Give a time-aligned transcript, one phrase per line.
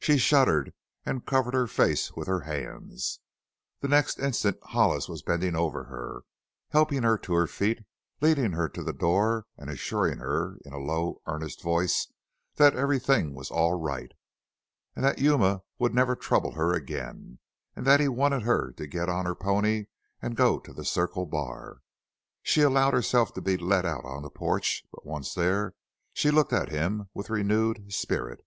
[0.00, 0.72] She shuddered
[1.04, 3.20] and covered her face with her hands.
[3.80, 6.22] The next instant Hollis was bending over her,
[6.70, 7.80] helping her to her feet,
[8.22, 12.10] leading her to the door and assuring her in a low, earnest voice
[12.54, 14.12] that everything was all right,
[14.96, 17.38] and that Yuma would never trouble her again,
[17.76, 19.84] and that he wanted her to get on her pony
[20.22, 21.80] and go to the Circle Bar.
[22.42, 25.74] She allowed herself to be led out on the porch, but once there
[26.14, 28.40] she looked at him with renewed spirit.